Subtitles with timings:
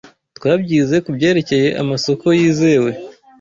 [0.37, 2.91] Twabyize kubyerekeye amasoko yizewe.